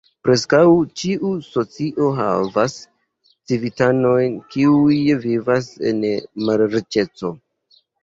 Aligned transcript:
Preskaŭ 0.27 0.61
ĉiu 1.01 1.29
socio 1.47 2.07
havas 2.21 2.79
civitanojn 3.35 4.41
kiuj 4.57 4.99
vivas 5.29 5.73
en 5.95 6.05
malriĉeco. 6.49 7.37